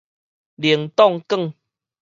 [0.55, 1.53] 奶凍捲